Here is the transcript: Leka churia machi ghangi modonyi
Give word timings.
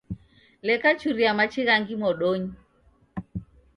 Leka 0.67 0.89
churia 0.99 1.31
machi 1.39 1.61
ghangi 1.67 1.95
modonyi 2.01 2.51